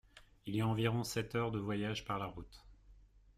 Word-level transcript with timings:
Il 0.47 0.55
y 0.55 0.61
a 0.61 0.67
environ 0.67 1.03
sept 1.03 1.35
heures 1.35 1.51
de 1.51 1.59
voyage 1.59 2.05
par 2.05 2.17
la 2.17 2.25
route. 2.25 2.65